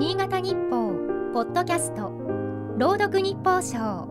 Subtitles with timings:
[0.00, 0.94] 新潟日報
[1.34, 2.10] ポッドキャスト
[2.78, 4.08] 朗読日報賞。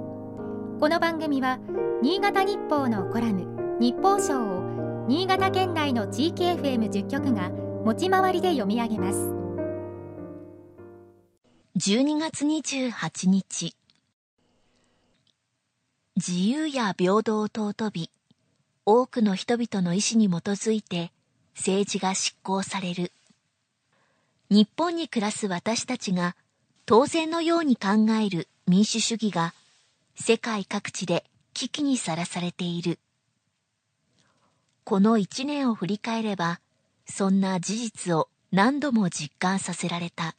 [0.80, 1.58] この番組は
[2.04, 9.18] 新潟日報のコラム日報賞を新潟県内の地域 FM10 局が持ち回りで読み上げます。
[11.80, 13.76] 12月28日。
[16.18, 18.12] 自由や平等を尊び
[18.86, 21.12] 多くの人々の意志に基づいて
[21.56, 23.12] 政治が執行される
[24.52, 26.36] 日本に暮らす私たちが
[26.88, 29.54] 当然のように考える民主主義が
[30.16, 33.00] 世界各地で危機にさらされている。
[34.84, 36.60] この一年を振り返れば
[37.06, 40.36] そんな事実を何度も実感させられた。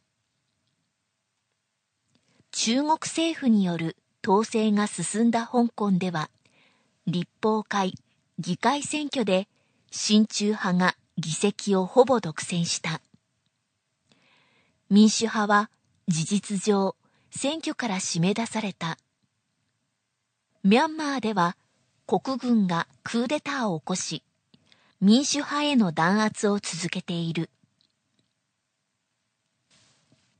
[2.51, 3.95] 中国政府による
[4.27, 6.29] 統制が進んだ香港では
[7.07, 7.93] 立法会
[8.39, 9.47] 議会選挙で
[9.89, 13.01] 親中派が議席をほぼ独占した。
[14.91, 15.69] 民主派は
[16.09, 16.97] 事実上
[17.29, 18.97] 選挙から締め出された。
[20.65, 21.55] ミャンマーでは
[22.05, 24.21] 国軍がクーデターを起こし、
[24.99, 27.49] 民主派への弾圧を続けている。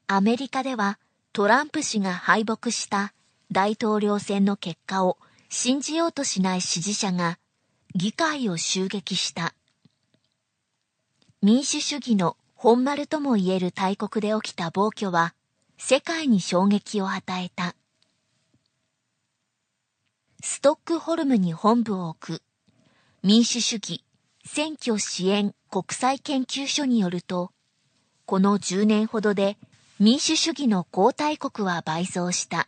[0.07, 0.99] アメリカでは
[1.31, 3.13] トランプ氏が敗北した
[3.53, 7.39] 大統領選の結果を信じようとしない支持者が
[7.95, 9.53] 議会を襲撃した。
[11.41, 15.33] 民主主義の本丸とも言える大国で起きた暴挙は、
[15.79, 17.75] 世界に衝撃を与えた。
[20.43, 22.43] ストックホルムに本部を置く
[23.23, 24.03] 民主主義
[24.45, 27.51] 選挙支援国際研究所によると、
[28.27, 29.57] この10年ほどで
[29.99, 32.67] 民主主義の皇太国は倍増した。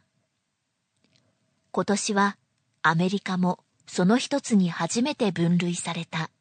[1.70, 2.38] 今年は
[2.82, 6.32] アメリカもその一つに初めて分類された。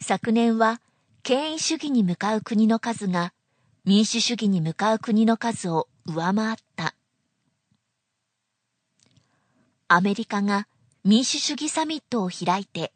[0.00, 0.80] 昨年は
[1.26, 3.32] 権威主義に向かう国の数が
[3.84, 6.94] 民主主義に向かう国の数を上回った。
[9.88, 10.68] アメリカが
[11.02, 12.92] 民主主義サミットを開いて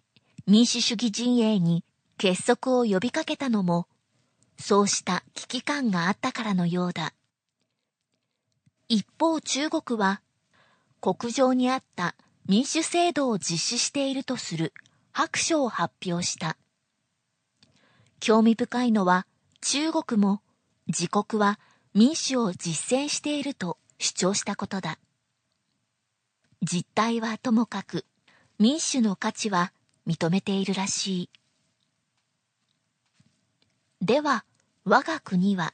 [0.47, 1.83] 民主主義陣営に
[2.19, 3.89] 結束を呼びかけたのも
[4.61, 7.13] そうした危機感があったからのようだ。
[8.89, 10.23] 一方中国は
[11.01, 12.15] 国上にあった
[12.47, 14.73] 民主制度を実施しているとする
[15.11, 16.57] 白書を発表した。
[18.21, 19.27] 興味深いのは
[19.63, 20.43] 中国も
[20.87, 21.59] 自国は
[21.95, 24.99] 民主を実践していると主張したことだ。
[26.63, 28.05] 実態はともかく
[28.59, 29.73] 民主の価値は
[30.07, 31.31] 認めているらしい。
[34.03, 34.45] では
[34.85, 35.73] 我が国は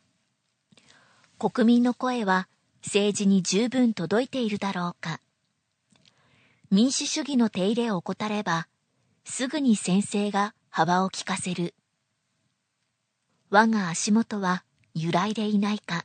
[1.39, 2.49] 国民の声は
[2.85, 5.21] 政治に十分届いているだろうか
[6.71, 8.69] 民主主義の手入れを怠れば
[9.25, 11.75] すぐに先生が幅を利かせる。
[13.57, 16.05] 我が足元は揺らいでいないか。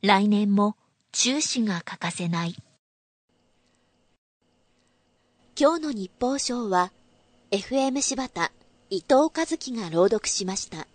[0.00, 0.74] 来年も
[1.12, 2.56] 注視が欠かせない。
[5.54, 6.92] 今日の日報賞は、
[7.50, 8.52] FM 柴田
[8.88, 10.86] 伊藤和樹が朗読しました。